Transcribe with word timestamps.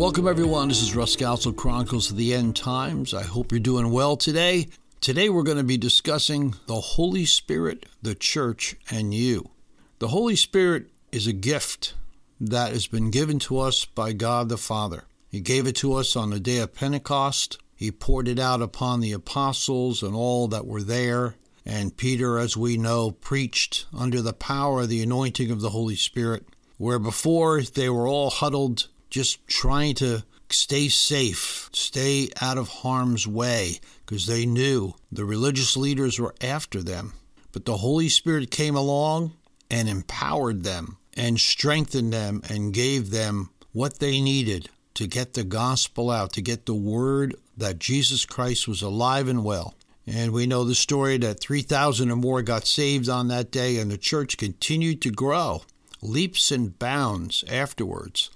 Welcome, 0.00 0.26
everyone. 0.26 0.68
This 0.68 0.80
is 0.80 0.96
Russ 0.96 1.14
Scalzo, 1.14 1.54
Chronicles 1.54 2.10
of 2.10 2.16
the 2.16 2.32
End 2.32 2.56
Times. 2.56 3.12
I 3.12 3.22
hope 3.22 3.52
you're 3.52 3.60
doing 3.60 3.90
well 3.90 4.16
today. 4.16 4.68
Today, 5.02 5.28
we're 5.28 5.42
going 5.42 5.58
to 5.58 5.62
be 5.62 5.76
discussing 5.76 6.54
the 6.66 6.80
Holy 6.80 7.26
Spirit, 7.26 7.84
the 8.00 8.14
church, 8.14 8.76
and 8.90 9.12
you. 9.12 9.50
The 9.98 10.08
Holy 10.08 10.36
Spirit 10.36 10.86
is 11.12 11.26
a 11.26 11.34
gift 11.34 11.92
that 12.40 12.72
has 12.72 12.86
been 12.86 13.10
given 13.10 13.38
to 13.40 13.58
us 13.58 13.84
by 13.84 14.14
God 14.14 14.48
the 14.48 14.56
Father. 14.56 15.04
He 15.28 15.40
gave 15.40 15.66
it 15.66 15.76
to 15.76 15.92
us 15.92 16.16
on 16.16 16.30
the 16.30 16.40
day 16.40 16.60
of 16.60 16.74
Pentecost. 16.74 17.58
He 17.76 17.90
poured 17.90 18.26
it 18.26 18.38
out 18.38 18.62
upon 18.62 19.00
the 19.00 19.12
apostles 19.12 20.02
and 20.02 20.14
all 20.14 20.48
that 20.48 20.66
were 20.66 20.82
there. 20.82 21.34
And 21.66 21.94
Peter, 21.94 22.38
as 22.38 22.56
we 22.56 22.78
know, 22.78 23.10
preached 23.10 23.84
under 23.94 24.22
the 24.22 24.32
power 24.32 24.80
of 24.80 24.88
the 24.88 25.02
anointing 25.02 25.50
of 25.50 25.60
the 25.60 25.70
Holy 25.70 25.96
Spirit, 25.96 26.46
where 26.78 26.98
before 26.98 27.60
they 27.60 27.90
were 27.90 28.08
all 28.08 28.30
huddled 28.30 28.88
just 29.10 29.46
trying 29.46 29.94
to 29.96 30.24
stay 30.48 30.88
safe, 30.88 31.68
stay 31.72 32.28
out 32.40 32.58
of 32.58 32.68
harm's 32.68 33.26
way, 33.26 33.80
because 34.06 34.26
they 34.26 34.46
knew 34.46 34.94
the 35.12 35.24
religious 35.24 35.76
leaders 35.76 36.18
were 36.18 36.34
after 36.40 36.82
them. 36.82 37.12
But 37.52 37.64
the 37.64 37.78
Holy 37.78 38.08
Spirit 38.08 38.50
came 38.50 38.76
along 38.76 39.32
and 39.70 39.88
empowered 39.88 40.62
them 40.62 40.96
and 41.16 41.38
strengthened 41.38 42.12
them 42.12 42.42
and 42.48 42.72
gave 42.72 43.10
them 43.10 43.50
what 43.72 43.98
they 43.98 44.20
needed 44.20 44.68
to 44.94 45.06
get 45.06 45.34
the 45.34 45.44
gospel 45.44 46.10
out, 46.10 46.32
to 46.32 46.42
get 46.42 46.66
the 46.66 46.74
word 46.74 47.34
that 47.56 47.78
Jesus 47.78 48.24
Christ 48.24 48.66
was 48.66 48.82
alive 48.82 49.28
and 49.28 49.44
well. 49.44 49.74
And 50.06 50.32
we 50.32 50.46
know 50.46 50.64
the 50.64 50.74
story 50.74 51.18
that 51.18 51.40
3,000 51.40 52.10
or 52.10 52.16
more 52.16 52.42
got 52.42 52.66
saved 52.66 53.08
on 53.08 53.28
that 53.28 53.50
day, 53.50 53.76
and 53.78 53.90
the 53.90 53.98
church 53.98 54.36
continued 54.36 55.00
to 55.02 55.10
grow 55.10 55.62
leaps 56.02 56.50
and 56.50 56.78
bounds 56.78 57.44
afterwards. 57.48 58.30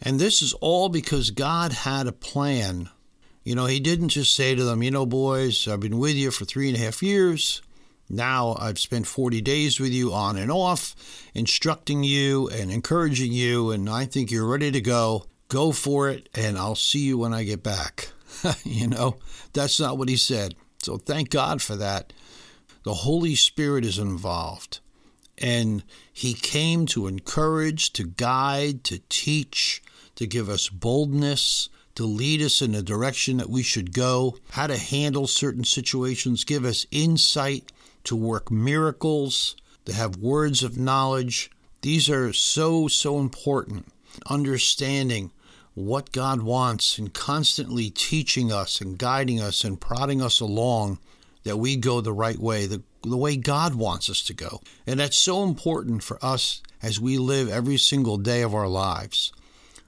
And 0.00 0.20
this 0.20 0.42
is 0.42 0.52
all 0.54 0.88
because 0.88 1.30
God 1.30 1.72
had 1.72 2.06
a 2.06 2.12
plan. 2.12 2.88
You 3.44 3.54
know, 3.54 3.66
He 3.66 3.80
didn't 3.80 4.10
just 4.10 4.34
say 4.34 4.54
to 4.54 4.64
them, 4.64 4.82
you 4.82 4.90
know, 4.90 5.06
boys, 5.06 5.66
I've 5.66 5.80
been 5.80 5.98
with 5.98 6.14
you 6.14 6.30
for 6.30 6.44
three 6.44 6.68
and 6.68 6.76
a 6.76 6.80
half 6.80 7.02
years. 7.02 7.62
Now 8.10 8.56
I've 8.58 8.78
spent 8.78 9.06
40 9.06 9.40
days 9.42 9.78
with 9.78 9.92
you 9.92 10.12
on 10.14 10.38
and 10.38 10.50
off, 10.50 10.94
instructing 11.34 12.04
you 12.04 12.48
and 12.48 12.70
encouraging 12.70 13.32
you, 13.32 13.70
and 13.70 13.88
I 13.88 14.06
think 14.06 14.30
you're 14.30 14.46
ready 14.46 14.70
to 14.70 14.80
go. 14.80 15.26
Go 15.48 15.72
for 15.72 16.10
it, 16.10 16.28
and 16.34 16.58
I'll 16.58 16.74
see 16.74 17.00
you 17.00 17.18
when 17.18 17.32
I 17.32 17.44
get 17.44 17.62
back. 17.62 18.10
you 18.64 18.86
know, 18.86 19.16
that's 19.52 19.80
not 19.80 19.98
what 19.98 20.08
He 20.08 20.16
said. 20.16 20.54
So 20.82 20.96
thank 20.96 21.30
God 21.30 21.60
for 21.60 21.76
that. 21.76 22.12
The 22.84 22.94
Holy 22.94 23.34
Spirit 23.34 23.84
is 23.84 23.98
involved. 23.98 24.80
And 25.36 25.84
He 26.12 26.34
came 26.34 26.86
to 26.86 27.06
encourage, 27.06 27.92
to 27.94 28.04
guide, 28.04 28.84
to 28.84 29.00
teach, 29.08 29.82
to 30.18 30.26
give 30.26 30.48
us 30.48 30.68
boldness, 30.68 31.68
to 31.94 32.04
lead 32.04 32.42
us 32.42 32.60
in 32.60 32.72
the 32.72 32.82
direction 32.82 33.36
that 33.36 33.48
we 33.48 33.62
should 33.62 33.92
go, 33.92 34.36
how 34.50 34.66
to 34.66 34.76
handle 34.76 35.28
certain 35.28 35.62
situations, 35.62 36.42
give 36.42 36.64
us 36.64 36.86
insight 36.90 37.70
to 38.02 38.16
work 38.16 38.50
miracles, 38.50 39.54
to 39.84 39.92
have 39.92 40.16
words 40.16 40.64
of 40.64 40.76
knowledge. 40.76 41.52
These 41.82 42.10
are 42.10 42.32
so, 42.32 42.88
so 42.88 43.20
important. 43.20 43.86
Understanding 44.28 45.30
what 45.74 46.10
God 46.10 46.42
wants 46.42 46.98
and 46.98 47.14
constantly 47.14 47.88
teaching 47.88 48.50
us 48.50 48.80
and 48.80 48.98
guiding 48.98 49.40
us 49.40 49.62
and 49.62 49.80
prodding 49.80 50.20
us 50.20 50.40
along 50.40 50.98
that 51.44 51.58
we 51.58 51.76
go 51.76 52.00
the 52.00 52.12
right 52.12 52.40
way, 52.40 52.66
the, 52.66 52.82
the 53.04 53.16
way 53.16 53.36
God 53.36 53.76
wants 53.76 54.10
us 54.10 54.24
to 54.24 54.34
go. 54.34 54.62
And 54.84 54.98
that's 54.98 55.16
so 55.16 55.44
important 55.44 56.02
for 56.02 56.18
us 56.20 56.60
as 56.82 56.98
we 56.98 57.18
live 57.18 57.48
every 57.48 57.76
single 57.76 58.16
day 58.16 58.42
of 58.42 58.52
our 58.52 58.66
lives 58.66 59.32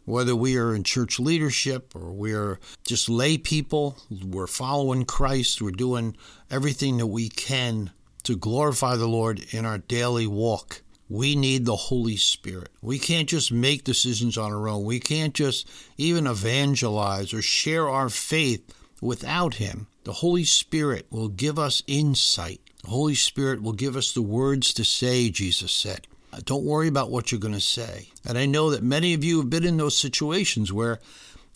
whether 0.04 0.34
we 0.34 0.56
are 0.56 0.74
in 0.74 0.82
church 0.82 1.20
leadership 1.20 1.94
or 1.94 2.12
we're 2.12 2.58
just 2.84 3.08
lay 3.08 3.38
people, 3.38 3.98
we're 4.24 4.46
following 4.46 5.04
Christ, 5.04 5.62
we're 5.62 5.70
doing 5.70 6.16
everything 6.50 6.96
that 6.98 7.06
we 7.06 7.28
can 7.28 7.90
to 8.24 8.36
glorify 8.36 8.96
the 8.96 9.08
Lord 9.08 9.44
in 9.50 9.64
our 9.64 9.78
daily 9.78 10.26
walk. 10.26 10.82
We 11.08 11.34
need 11.34 11.64
the 11.64 11.76
Holy 11.76 12.16
Spirit. 12.16 12.68
We 12.80 12.98
can't 12.98 13.28
just 13.28 13.50
make 13.50 13.82
decisions 13.82 14.38
on 14.38 14.52
our 14.52 14.68
own. 14.68 14.84
We 14.84 15.00
can't 15.00 15.34
just 15.34 15.68
even 15.96 16.26
evangelize 16.26 17.34
or 17.34 17.42
share 17.42 17.88
our 17.88 18.08
faith 18.08 18.72
without 19.00 19.54
Him. 19.54 19.88
The 20.04 20.12
Holy 20.12 20.44
Spirit 20.44 21.06
will 21.10 21.28
give 21.28 21.58
us 21.58 21.82
insight. 21.86 22.60
The 22.84 22.90
Holy 22.90 23.14
Spirit 23.16 23.62
will 23.62 23.72
give 23.72 23.96
us 23.96 24.12
the 24.12 24.22
words 24.22 24.72
to 24.74 24.84
say, 24.84 25.30
Jesus 25.30 25.72
said. 25.72 26.06
Don't 26.44 26.64
worry 26.64 26.88
about 26.88 27.10
what 27.10 27.30
you're 27.30 27.40
going 27.40 27.54
to 27.54 27.60
say. 27.60 28.08
And 28.26 28.38
I 28.38 28.46
know 28.46 28.70
that 28.70 28.82
many 28.82 29.14
of 29.14 29.24
you 29.24 29.38
have 29.38 29.50
been 29.50 29.64
in 29.64 29.76
those 29.76 29.96
situations 29.96 30.72
where 30.72 31.00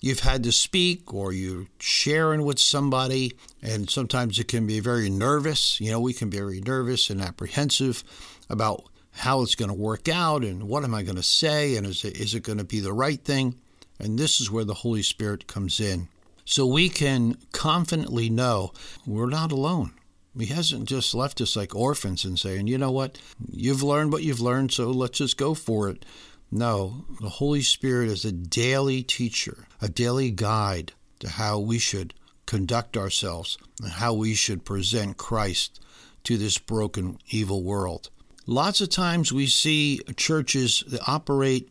you've 0.01 0.21
had 0.21 0.43
to 0.45 0.53
speak 0.53 1.15
or 1.15 1.33
you're 1.33 1.67
sharing 1.79 2.43
with 2.43 2.59
somebody, 2.59 3.33
and 3.63 3.89
sometimes 3.89 4.39
it 4.39 4.49
can 4.49 4.67
be 4.67 4.81
very 4.81 5.09
nervous. 5.09 5.81
You 5.81 5.91
know, 5.91 6.01
we 6.01 6.13
can 6.13 6.29
be 6.29 6.39
very 6.39 6.61
nervous 6.61 7.09
and 7.09 7.21
apprehensive 7.21 8.03
about 8.51 8.85
how 9.13 9.43
it's 9.43 9.55
going 9.55 9.71
to 9.71 9.75
work 9.75 10.09
out 10.09 10.45
and 10.45 10.65
what 10.65 10.85
am 10.85 10.95
I 10.95 11.03
going 11.03 11.17
to 11.17 11.23
say 11.23 11.77
and 11.77 11.87
is 11.87 12.05
it, 12.05 12.17
is 12.17 12.35
it 12.35 12.43
going 12.43 12.59
to 12.59 12.65
be 12.65 12.81
the 12.81 12.93
right 12.93 13.23
thing? 13.23 13.55
And 14.01 14.19
this 14.19 14.41
is 14.41 14.51
where 14.51 14.65
the 14.65 14.75
Holy 14.75 15.03
Spirit 15.03 15.47
comes 15.47 15.79
in. 15.79 16.09
So 16.45 16.67
we 16.67 16.89
can 16.89 17.39
confidently 17.53 18.29
know 18.29 18.73
we're 19.07 19.31
not 19.31 19.53
alone. 19.53 19.93
He 20.39 20.47
hasn't 20.47 20.89
just 20.89 21.15
left 21.15 21.41
us 21.41 21.57
like 21.57 21.75
orphans 21.75 22.25
and 22.25 22.39
saying, 22.39 22.67
you 22.67 22.79
know 22.79 22.91
what, 22.91 23.19
you've 23.51 23.83
learned 23.83 24.13
what 24.13 24.23
you've 24.23 24.41
learned, 24.41 24.73
so 24.73 24.91
let's 24.91 25.19
just 25.19 25.37
go 25.37 25.55
for 25.55 25.89
it. 25.89 26.05
No, 26.51 27.05
the 27.21 27.29
Holy 27.29 27.63
Spirit 27.63 28.09
is 28.09 28.25
a 28.25 28.33
daily 28.33 29.03
teacher, 29.03 29.67
a 29.81 29.89
daily 29.89 30.31
guide 30.31 30.93
to 31.21 31.29
how 31.29 31.59
we 31.59 31.79
should 31.79 32.15
conduct 32.47 32.97
ourselves 32.97 33.59
and 33.83 33.93
how 33.93 34.13
we 34.13 34.35
should 34.35 34.65
present 34.65 35.17
Christ 35.17 35.81
to 36.25 36.37
this 36.37 36.59
broken, 36.59 37.19
evil 37.31 37.63
world. 37.63 38.11
Lots 38.47 38.81
of 38.81 38.91
times 38.91 39.33
we 39.33 39.47
see 39.47 40.01
churches 40.17 40.85
that 40.89 41.09
operate 41.09 41.71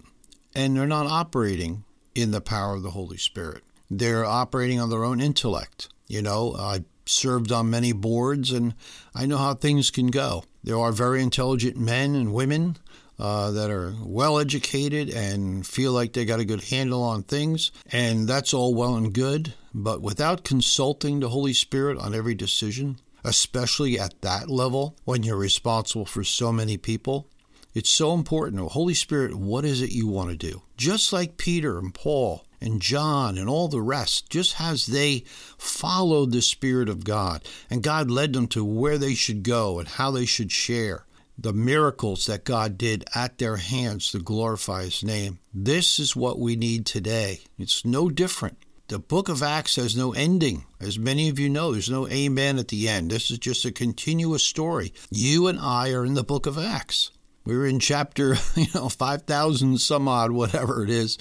and 0.56 0.76
they're 0.76 0.88
not 0.88 1.06
operating 1.06 1.84
in 2.16 2.32
the 2.32 2.42
power 2.42 2.76
of 2.76 2.84
the 2.84 2.92
Holy 2.92 3.18
Spirit. 3.18 3.64
They're 3.90 4.26
operating 4.26 4.80
on 4.80 4.90
their 4.90 5.04
own 5.04 5.20
intellect. 5.22 5.90
You 6.08 6.22
know, 6.22 6.56
I 6.58 6.84
served 7.06 7.52
on 7.52 7.70
many 7.70 7.92
boards, 7.92 8.52
and 8.52 8.74
I 9.14 9.26
know 9.26 9.38
how 9.38 9.54
things 9.54 9.92
can 9.92 10.08
go. 10.08 10.44
There 10.64 10.80
are 10.80 10.92
very 10.92 11.22
intelligent 11.22 11.78
men 11.78 12.16
and 12.16 12.34
women 12.34 12.78
uh, 13.20 13.52
that 13.52 13.70
are 13.70 13.94
well 14.02 14.40
educated 14.40 15.10
and 15.10 15.66
feel 15.66 15.92
like 15.92 16.14
they 16.14 16.26
got 16.26 16.40
a 16.40 16.46
good 16.46 16.64
handle 16.66 17.04
on 17.04 17.24
things, 17.24 17.72
and 17.92 18.28
that's 18.28 18.54
all 18.54 18.74
well 18.74 18.96
and 18.96 19.14
good. 19.14 19.54
But 19.74 20.02
without 20.02 20.44
consulting 20.44 21.20
the 21.20 21.30
Holy 21.30 21.54
Spirit 21.54 21.98
on 21.98 22.14
every 22.14 22.36
decision, 22.36 23.00
especially 23.24 24.00
at 24.00 24.22
that 24.22 24.50
level 24.50 24.96
when 25.06 25.24
you're 25.24 25.38
responsible 25.38 26.06
for 26.06 26.24
so 26.24 26.52
many 26.52 26.78
people, 26.78 27.28
it's 27.74 27.90
so 27.90 28.14
important. 28.14 28.72
Holy 28.72 28.94
Spirit, 28.94 29.34
what 29.36 29.66
is 29.66 29.82
it 29.82 29.92
you 29.92 30.08
want 30.08 30.30
to 30.30 30.36
do? 30.36 30.62
Just 30.78 31.12
like 31.12 31.38
Peter 31.38 31.80
and 31.80 31.94
Paul 31.94 32.46
and 32.64 32.82
John 32.82 33.38
and 33.38 33.50
all 33.50 33.68
the 33.68 33.82
rest, 33.82 34.30
just 34.30 34.60
as 34.60 34.88
they 34.88 35.26
followed 35.58 36.32
the 36.32 36.42
Spirit 36.42 36.90
of 36.90 37.04
God 37.04 37.44
and 37.70 37.84
God 37.84 38.10
led 38.10 38.34
them 38.34 38.48
to 38.48 38.64
where 38.64 38.98
they 38.98 39.14
should 39.14 39.44
go 39.44 39.80
and 39.80 39.88
how 39.88 40.12
they 40.12 40.26
should 40.26 40.52
share 40.52 41.06
the 41.38 41.54
miracles 41.54 42.28
that 42.28 42.46
God 42.46 42.78
did 42.78 43.04
at 43.16 43.38
their 43.38 43.58
hands 43.58 44.12
to 44.12 44.20
glorify 44.20 44.84
His 44.84 45.04
name. 45.04 45.40
This 45.54 46.00
is 46.00 46.16
what 46.16 46.40
we 46.40 46.56
need 46.56 46.86
today. 46.86 47.42
It's 47.58 47.86
no 47.86 48.10
different. 48.10 48.58
The 48.88 49.00
book 49.00 49.30
of 49.30 49.42
Acts 49.42 49.78
has 49.78 49.96
no 49.96 50.14
ending. 50.14 50.66
As 50.80 51.00
many 51.00 51.30
of 51.30 51.40
you 51.40 51.50
know, 51.50 51.72
there's 51.72 51.90
no 51.90 52.08
amen 52.08 52.60
at 52.60 52.68
the 52.68 52.88
end. 52.88 53.10
This 53.10 53.32
is 53.32 53.40
just 53.40 53.66
a 53.66 53.72
continuous 53.72 54.44
story. 54.44 54.94
You 55.10 55.48
and 55.48 55.60
I 55.60 55.92
are 55.94 56.06
in 56.06 56.14
the 56.14 56.24
book 56.24 56.46
of 56.46 56.58
Acts. 56.58 57.10
We're 57.46 57.66
in 57.66 57.80
chapter, 57.80 58.36
you 58.56 58.68
know, 58.76 58.90
5,000 58.90 59.80
some 59.80 60.08
odd, 60.08 60.32
whatever 60.32 60.84
it 60.84 60.90
is. 60.90 61.18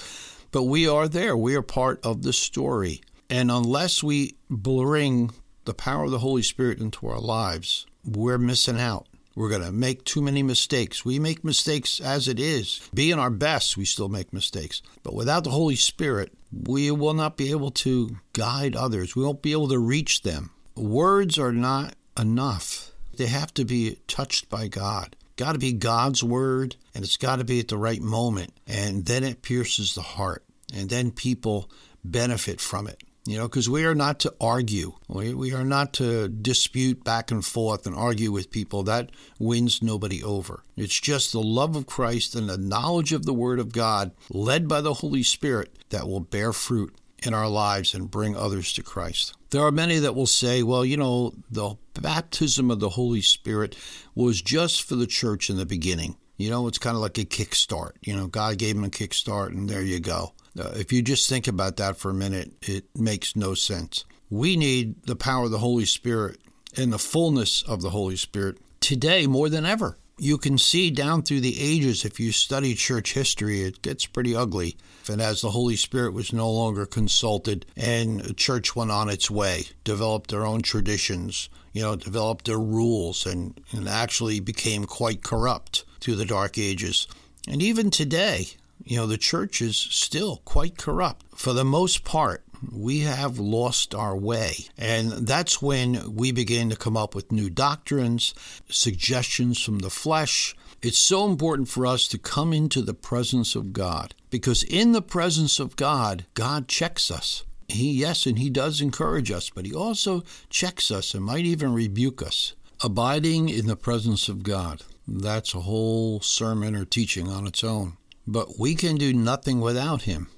But 0.52 0.64
we 0.64 0.86
are 0.86 1.08
there. 1.08 1.36
We 1.36 1.54
are 1.56 1.62
part 1.62 2.04
of 2.04 2.22
the 2.22 2.32
story. 2.32 3.00
And 3.30 3.50
unless 3.50 4.02
we 4.02 4.36
bring 4.50 5.30
the 5.64 5.74
power 5.74 6.04
of 6.04 6.10
the 6.10 6.18
Holy 6.18 6.42
Spirit 6.42 6.78
into 6.78 7.08
our 7.08 7.20
lives, 7.20 7.86
we're 8.04 8.38
missing 8.38 8.78
out. 8.78 9.06
We're 9.34 9.48
going 9.48 9.62
to 9.62 9.72
make 9.72 10.04
too 10.04 10.20
many 10.20 10.42
mistakes. 10.42 11.06
We 11.06 11.18
make 11.18 11.42
mistakes 11.42 12.00
as 12.00 12.28
it 12.28 12.38
is. 12.38 12.86
Being 12.92 13.18
our 13.18 13.30
best, 13.30 13.78
we 13.78 13.86
still 13.86 14.10
make 14.10 14.30
mistakes. 14.30 14.82
But 15.02 15.14
without 15.14 15.44
the 15.44 15.50
Holy 15.50 15.76
Spirit, 15.76 16.34
we 16.52 16.90
will 16.90 17.14
not 17.14 17.38
be 17.38 17.50
able 17.50 17.70
to 17.70 18.18
guide 18.34 18.76
others. 18.76 19.16
We 19.16 19.24
won't 19.24 19.40
be 19.40 19.52
able 19.52 19.68
to 19.68 19.78
reach 19.78 20.20
them. 20.20 20.50
Words 20.76 21.38
are 21.38 21.52
not 21.52 21.94
enough, 22.18 22.92
they 23.16 23.26
have 23.26 23.54
to 23.54 23.64
be 23.64 23.96
touched 24.06 24.50
by 24.50 24.68
God 24.68 25.16
got 25.42 25.52
to 25.52 25.58
be 25.58 25.72
God's 25.72 26.22
word 26.22 26.76
and 26.94 27.04
it's 27.04 27.16
got 27.16 27.36
to 27.36 27.44
be 27.44 27.58
at 27.58 27.66
the 27.66 27.76
right 27.76 28.00
moment. 28.00 28.52
And 28.66 29.04
then 29.04 29.24
it 29.24 29.42
pierces 29.42 29.94
the 29.94 30.02
heart. 30.02 30.44
And 30.72 30.88
then 30.88 31.10
people 31.10 31.68
benefit 32.04 32.60
from 32.60 32.86
it. 32.86 33.02
You 33.24 33.38
know, 33.38 33.48
because 33.48 33.68
we 33.68 33.84
are 33.84 33.94
not 33.94 34.20
to 34.20 34.34
argue. 34.40 34.94
We, 35.08 35.32
we 35.34 35.52
are 35.52 35.64
not 35.64 35.92
to 35.94 36.28
dispute 36.28 37.04
back 37.04 37.30
and 37.30 37.44
forth 37.44 37.86
and 37.86 37.94
argue 37.94 38.32
with 38.32 38.50
people. 38.50 38.82
That 38.84 39.10
wins 39.38 39.82
nobody 39.82 40.22
over. 40.22 40.64
It's 40.76 40.98
just 40.98 41.32
the 41.32 41.42
love 41.42 41.76
of 41.76 41.86
Christ 41.86 42.34
and 42.34 42.48
the 42.48 42.58
knowledge 42.58 43.12
of 43.12 43.24
the 43.24 43.34
Word 43.34 43.60
of 43.60 43.72
God, 43.72 44.10
led 44.30 44.66
by 44.66 44.80
the 44.80 44.94
Holy 44.94 45.22
Spirit, 45.22 45.76
that 45.90 46.08
will 46.08 46.20
bear 46.20 46.52
fruit 46.52 46.96
in 47.22 47.34
our 47.34 47.48
lives 47.48 47.94
and 47.94 48.10
bring 48.10 48.36
others 48.36 48.72
to 48.74 48.82
Christ. 48.82 49.34
There 49.50 49.62
are 49.62 49.72
many 49.72 49.98
that 49.98 50.14
will 50.14 50.26
say, 50.26 50.62
well, 50.62 50.84
you 50.84 50.96
know, 50.96 51.32
the 51.50 51.76
baptism 52.00 52.70
of 52.70 52.80
the 52.80 52.90
Holy 52.90 53.20
Spirit 53.20 53.76
was 54.14 54.40
just 54.40 54.82
for 54.82 54.96
the 54.96 55.06
church 55.06 55.50
in 55.50 55.56
the 55.56 55.66
beginning. 55.66 56.16
You 56.38 56.50
know, 56.50 56.66
it's 56.66 56.78
kind 56.78 56.96
of 56.96 57.02
like 57.02 57.18
a 57.18 57.24
kickstart. 57.24 57.92
You 58.00 58.16
know, 58.16 58.26
God 58.26 58.58
gave 58.58 58.76
him 58.76 58.84
a 58.84 58.88
kickstart, 58.88 59.48
and 59.48 59.68
there 59.68 59.82
you 59.82 60.00
go. 60.00 60.32
Uh, 60.58 60.72
if 60.74 60.92
you 60.92 61.02
just 61.02 61.28
think 61.28 61.46
about 61.46 61.76
that 61.76 61.96
for 61.96 62.10
a 62.10 62.14
minute, 62.14 62.52
it 62.62 62.84
makes 62.96 63.36
no 63.36 63.54
sense. 63.54 64.04
We 64.30 64.56
need 64.56 65.04
the 65.04 65.16
power 65.16 65.44
of 65.44 65.50
the 65.50 65.58
Holy 65.58 65.84
Spirit 65.84 66.38
and 66.76 66.92
the 66.92 66.98
fullness 66.98 67.62
of 67.62 67.82
the 67.82 67.90
Holy 67.90 68.16
Spirit 68.16 68.58
today 68.80 69.26
more 69.26 69.48
than 69.48 69.66
ever. 69.66 69.98
You 70.22 70.38
can 70.38 70.56
see 70.56 70.92
down 70.92 71.24
through 71.24 71.40
the 71.40 71.60
ages, 71.60 72.04
if 72.04 72.20
you 72.20 72.30
study 72.30 72.76
church 72.76 73.14
history, 73.14 73.62
it 73.62 73.82
gets 73.82 74.06
pretty 74.06 74.36
ugly. 74.36 74.76
And 75.10 75.20
as 75.20 75.40
the 75.40 75.50
Holy 75.50 75.74
Spirit 75.74 76.12
was 76.12 76.32
no 76.32 76.48
longer 76.48 76.86
consulted 76.86 77.66
and 77.76 78.36
church 78.36 78.76
went 78.76 78.92
on 78.92 79.08
its 79.08 79.28
way, 79.28 79.64
developed 79.82 80.30
their 80.30 80.46
own 80.46 80.62
traditions, 80.62 81.48
you 81.72 81.82
know, 81.82 81.96
developed 81.96 82.44
their 82.44 82.60
rules, 82.60 83.26
and, 83.26 83.60
and 83.72 83.88
actually 83.88 84.38
became 84.38 84.84
quite 84.84 85.24
corrupt 85.24 85.84
through 85.98 86.14
the 86.14 86.24
Dark 86.24 86.56
Ages. 86.56 87.08
And 87.48 87.60
even 87.60 87.90
today, 87.90 88.46
you 88.84 88.98
know, 88.98 89.08
the 89.08 89.18
church 89.18 89.60
is 89.60 89.76
still 89.76 90.40
quite 90.44 90.78
corrupt. 90.78 91.26
For 91.34 91.52
the 91.52 91.64
most 91.64 92.04
part, 92.04 92.44
we 92.70 93.00
have 93.00 93.38
lost 93.38 93.94
our 93.94 94.16
way. 94.16 94.66
And 94.78 95.26
that's 95.26 95.62
when 95.62 96.14
we 96.14 96.32
begin 96.32 96.70
to 96.70 96.76
come 96.76 96.96
up 96.96 97.14
with 97.14 97.32
new 97.32 97.50
doctrines, 97.50 98.34
suggestions 98.68 99.62
from 99.62 99.80
the 99.80 99.90
flesh. 99.90 100.54
It's 100.82 100.98
so 100.98 101.26
important 101.26 101.68
for 101.68 101.86
us 101.86 102.08
to 102.08 102.18
come 102.18 102.52
into 102.52 102.82
the 102.82 102.94
presence 102.94 103.54
of 103.54 103.72
God 103.72 104.14
because 104.30 104.62
in 104.64 104.92
the 104.92 105.02
presence 105.02 105.60
of 105.60 105.76
God, 105.76 106.26
God 106.34 106.68
checks 106.68 107.10
us. 107.10 107.44
He, 107.68 107.92
yes, 107.92 108.26
and 108.26 108.38
He 108.38 108.50
does 108.50 108.80
encourage 108.80 109.30
us, 109.30 109.48
but 109.48 109.64
He 109.64 109.74
also 109.74 110.22
checks 110.50 110.90
us 110.90 111.14
and 111.14 111.24
might 111.24 111.44
even 111.44 111.72
rebuke 111.72 112.22
us. 112.22 112.54
Abiding 112.84 113.48
in 113.48 113.66
the 113.66 113.76
presence 113.76 114.28
of 114.28 114.42
God. 114.42 114.82
That's 115.06 115.54
a 115.54 115.60
whole 115.60 116.20
sermon 116.20 116.74
or 116.74 116.84
teaching 116.84 117.28
on 117.28 117.46
its 117.46 117.64
own. 117.64 117.96
But 118.26 118.58
we 118.58 118.74
can 118.74 118.96
do 118.96 119.12
nothing 119.12 119.60
without 119.60 120.02
him. 120.02 120.28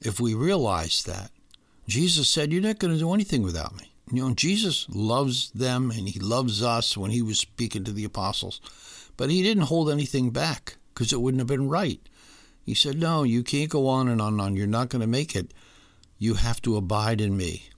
If 0.00 0.20
we 0.20 0.34
realize 0.34 1.02
that, 1.04 1.30
Jesus 1.88 2.28
said, 2.28 2.52
You're 2.52 2.62
not 2.62 2.78
going 2.78 2.92
to 2.92 3.00
do 3.00 3.14
anything 3.14 3.42
without 3.42 3.74
me. 3.76 3.90
You 4.12 4.22
know, 4.22 4.34
Jesus 4.34 4.86
loves 4.90 5.50
them 5.50 5.90
and 5.90 6.08
he 6.08 6.20
loves 6.20 6.62
us 6.62 6.96
when 6.96 7.10
he 7.10 7.22
was 7.22 7.38
speaking 7.38 7.84
to 7.84 7.92
the 7.92 8.04
apostles. 8.04 8.60
But 9.16 9.30
he 9.30 9.42
didn't 9.42 9.64
hold 9.64 9.90
anything 9.90 10.30
back 10.30 10.76
because 10.92 11.12
it 11.12 11.20
wouldn't 11.20 11.40
have 11.40 11.48
been 11.48 11.68
right. 11.68 12.00
He 12.64 12.74
said, 12.74 13.00
No, 13.00 13.22
you 13.22 13.42
can't 13.42 13.70
go 13.70 13.88
on 13.88 14.06
and 14.06 14.20
on 14.20 14.34
and 14.34 14.40
on. 14.42 14.56
You're 14.56 14.66
not 14.66 14.90
going 14.90 15.00
to 15.00 15.06
make 15.06 15.34
it. 15.34 15.54
You 16.18 16.34
have 16.34 16.60
to 16.62 16.76
abide 16.76 17.22
in 17.22 17.36
me. 17.36 17.70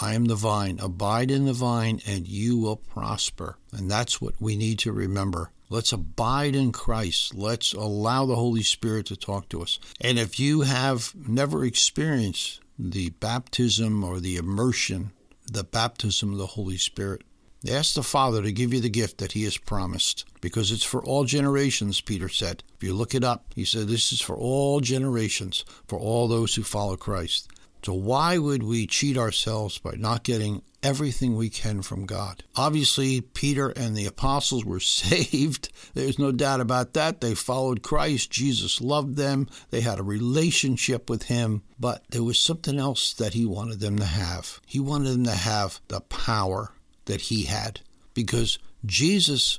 I 0.00 0.14
am 0.14 0.26
the 0.26 0.36
vine. 0.36 0.78
Abide 0.80 1.30
in 1.30 1.46
the 1.46 1.52
vine, 1.52 2.00
and 2.06 2.28
you 2.28 2.58
will 2.58 2.76
prosper. 2.76 3.56
And 3.72 3.90
that's 3.90 4.20
what 4.20 4.34
we 4.38 4.54
need 4.54 4.78
to 4.80 4.92
remember. 4.92 5.50
Let's 5.68 5.92
abide 5.92 6.54
in 6.54 6.70
Christ. 6.70 7.34
Let's 7.34 7.72
allow 7.72 8.26
the 8.26 8.36
Holy 8.36 8.62
Spirit 8.62 9.06
to 9.06 9.16
talk 9.16 9.48
to 9.48 9.62
us. 9.62 9.80
And 10.00 10.18
if 10.18 10.38
you 10.38 10.60
have 10.60 11.12
never 11.16 11.64
experienced 11.64 12.60
the 12.78 13.10
baptism 13.10 14.04
or 14.04 14.20
the 14.20 14.36
immersion, 14.36 15.12
the 15.50 15.64
baptism 15.64 16.32
of 16.32 16.38
the 16.38 16.46
Holy 16.46 16.76
Spirit, 16.76 17.22
ask 17.68 17.94
the 17.94 18.02
Father 18.02 18.42
to 18.42 18.52
give 18.52 18.72
you 18.72 18.80
the 18.80 18.88
gift 18.88 19.18
that 19.18 19.32
He 19.32 19.44
has 19.44 19.56
promised 19.56 20.24
because 20.40 20.70
it's 20.70 20.84
for 20.84 21.02
all 21.04 21.24
generations, 21.24 22.00
Peter 22.00 22.28
said. 22.28 22.62
If 22.76 22.82
you 22.82 22.94
look 22.94 23.14
it 23.14 23.24
up, 23.24 23.46
he 23.54 23.64
said 23.64 23.88
this 23.88 24.12
is 24.12 24.20
for 24.20 24.36
all 24.36 24.80
generations, 24.80 25.64
for 25.86 25.98
all 25.98 26.28
those 26.28 26.54
who 26.54 26.62
follow 26.62 26.96
Christ. 26.96 27.50
So, 27.84 27.94
why 27.94 28.38
would 28.38 28.62
we 28.62 28.86
cheat 28.86 29.16
ourselves 29.16 29.78
by 29.78 29.92
not 29.96 30.24
getting 30.24 30.62
everything 30.86 31.36
we 31.36 31.50
can 31.50 31.82
from 31.82 32.06
God? 32.06 32.44
Obviously, 32.54 33.20
Peter 33.20 33.70
and 33.70 33.96
the 33.96 34.06
apostles 34.06 34.64
were 34.64 34.80
saved. 35.02 35.68
There's 35.94 36.18
no 36.18 36.30
doubt 36.30 36.60
about 36.60 36.92
that. 36.94 37.20
They 37.20 37.34
followed 37.34 37.82
Christ. 37.82 38.30
Jesus 38.30 38.80
loved 38.80 39.16
them. 39.16 39.48
They 39.70 39.80
had 39.80 39.98
a 39.98 40.04
relationship 40.04 41.10
with 41.10 41.24
Him. 41.24 41.62
But 41.78 42.04
there 42.10 42.22
was 42.22 42.38
something 42.38 42.78
else 42.78 43.12
that 43.14 43.34
He 43.34 43.44
wanted 43.44 43.80
them 43.80 43.98
to 43.98 44.04
have. 44.04 44.60
He 44.64 44.78
wanted 44.78 45.10
them 45.10 45.24
to 45.24 45.32
have 45.32 45.80
the 45.88 46.00
power 46.00 46.72
that 47.06 47.22
He 47.22 47.44
had 47.44 47.80
because 48.14 48.58
Jesus 48.84 49.58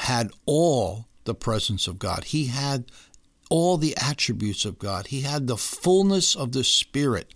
had 0.00 0.30
all 0.46 1.06
the 1.24 1.34
presence 1.34 1.86
of 1.86 1.98
God. 1.98 2.24
He 2.24 2.46
had 2.46 2.90
all 3.50 3.76
the 3.76 3.96
attributes 3.96 4.64
of 4.64 4.78
God. 4.78 5.08
He 5.08 5.20
had 5.20 5.46
the 5.46 5.58
fullness 5.58 6.34
of 6.34 6.52
the 6.52 6.64
Spirit 6.64 7.32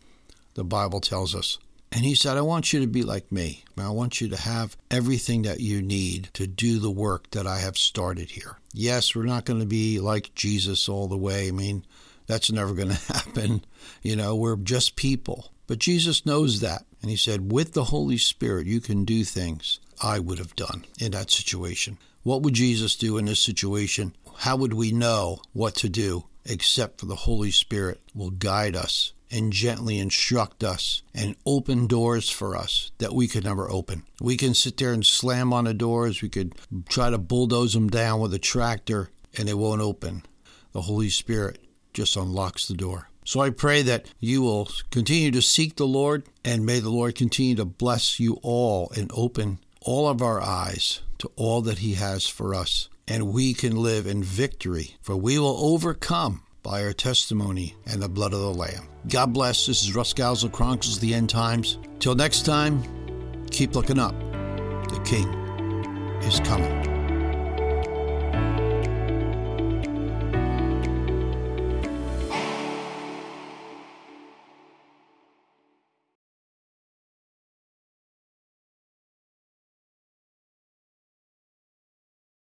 the 0.54 0.64
Bible 0.64 1.00
tells 1.00 1.36
us. 1.36 1.58
And 1.90 2.04
he 2.04 2.14
said, 2.14 2.36
I 2.36 2.42
want 2.42 2.72
you 2.72 2.80
to 2.80 2.86
be 2.86 3.02
like 3.02 3.32
me. 3.32 3.64
I 3.78 3.88
want 3.88 4.20
you 4.20 4.28
to 4.28 4.36
have 4.36 4.76
everything 4.90 5.42
that 5.42 5.60
you 5.60 5.80
need 5.80 6.28
to 6.34 6.46
do 6.46 6.78
the 6.78 6.90
work 6.90 7.30
that 7.30 7.46
I 7.46 7.58
have 7.60 7.78
started 7.78 8.30
here. 8.30 8.58
Yes, 8.72 9.14
we're 9.14 9.24
not 9.24 9.44
going 9.44 9.60
to 9.60 9.66
be 9.66 9.98
like 9.98 10.34
Jesus 10.34 10.88
all 10.88 11.08
the 11.08 11.16
way. 11.16 11.48
I 11.48 11.52
mean, 11.52 11.84
that's 12.26 12.52
never 12.52 12.74
going 12.74 12.88
to 12.94 13.12
happen. 13.12 13.64
You 14.02 14.16
know, 14.16 14.36
we're 14.36 14.56
just 14.56 14.96
people. 14.96 15.52
But 15.66 15.78
Jesus 15.78 16.26
knows 16.26 16.60
that. 16.60 16.84
And 17.00 17.10
he 17.10 17.16
said, 17.16 17.52
with 17.52 17.72
the 17.72 17.84
Holy 17.84 18.18
Spirit, 18.18 18.66
you 18.66 18.80
can 18.80 19.04
do 19.04 19.24
things 19.24 19.80
I 20.02 20.18
would 20.18 20.38
have 20.38 20.56
done 20.56 20.84
in 20.98 21.12
that 21.12 21.30
situation. 21.30 21.98
What 22.22 22.42
would 22.42 22.54
Jesus 22.54 22.96
do 22.96 23.16
in 23.16 23.26
this 23.26 23.40
situation? 23.40 24.14
How 24.38 24.56
would 24.56 24.74
we 24.74 24.92
know 24.92 25.40
what 25.52 25.74
to 25.76 25.88
do 25.88 26.24
except 26.44 27.00
for 27.00 27.06
the 27.06 27.14
Holy 27.14 27.50
Spirit 27.50 28.00
will 28.14 28.30
guide 28.30 28.74
us 28.74 29.12
and 29.30 29.52
gently 29.52 29.98
instruct 29.98 30.64
us 30.64 31.02
and 31.14 31.36
open 31.44 31.86
doors 31.86 32.30
for 32.30 32.56
us 32.56 32.90
that 32.98 33.14
we 33.14 33.28
could 33.28 33.44
never 33.44 33.70
open. 33.70 34.04
We 34.20 34.36
can 34.36 34.54
sit 34.54 34.76
there 34.76 34.92
and 34.92 35.04
slam 35.04 35.52
on 35.52 35.64
the 35.64 35.74
doors, 35.74 36.22
we 36.22 36.28
could 36.28 36.54
try 36.88 37.10
to 37.10 37.18
bulldoze 37.18 37.74
them 37.74 37.88
down 37.88 38.20
with 38.20 38.32
a 38.34 38.38
tractor, 38.38 39.10
and 39.36 39.48
they 39.48 39.54
won't 39.54 39.80
open. 39.80 40.22
The 40.72 40.82
Holy 40.82 41.10
Spirit 41.10 41.58
just 41.92 42.16
unlocks 42.16 42.66
the 42.66 42.74
door. 42.74 43.08
So 43.24 43.40
I 43.40 43.50
pray 43.50 43.82
that 43.82 44.06
you 44.20 44.40
will 44.40 44.70
continue 44.90 45.30
to 45.32 45.42
seek 45.42 45.76
the 45.76 45.86
Lord, 45.86 46.24
and 46.44 46.64
may 46.64 46.80
the 46.80 46.88
Lord 46.88 47.14
continue 47.14 47.54
to 47.56 47.66
bless 47.66 48.18
you 48.18 48.38
all 48.42 48.90
and 48.96 49.10
open 49.14 49.58
all 49.82 50.08
of 50.08 50.22
our 50.22 50.40
eyes 50.40 51.02
to 51.18 51.30
all 51.36 51.60
that 51.62 51.78
He 51.78 51.94
has 51.94 52.26
for 52.26 52.54
us. 52.54 52.88
And 53.06 53.32
we 53.32 53.52
can 53.52 53.76
live 53.76 54.06
in 54.06 54.22
victory, 54.22 54.96
for 55.02 55.16
we 55.16 55.38
will 55.38 55.56
overcome 55.58 56.42
by 56.62 56.82
our 56.82 56.92
testimony 56.92 57.74
and 57.86 58.02
the 58.02 58.08
blood 58.08 58.32
of 58.32 58.40
the 58.40 58.52
Lamb. 58.52 58.88
God 59.08 59.32
bless. 59.32 59.66
This 59.66 59.82
is 59.82 59.94
Russ 59.94 60.12
Scalzo 60.12 60.50
Chronicles 60.50 60.98
the 60.98 61.14
End 61.14 61.30
Times. 61.30 61.78
Till 61.98 62.14
next 62.14 62.44
time, 62.44 62.82
keep 63.50 63.74
looking 63.74 63.98
up. 63.98 64.18
The 64.90 65.00
King 65.04 65.28
is 66.22 66.40
coming. 66.40 66.87